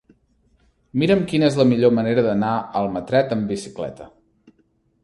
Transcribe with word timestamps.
Mira'm 1.03 1.21
quina 1.33 1.49
és 1.53 1.57
la 1.59 1.67
millor 1.73 1.93
manera 1.99 2.25
d'anar 2.29 2.55
a 2.55 2.65
Almatret 2.81 3.37
amb 3.39 3.53
bicicleta. 3.55 4.11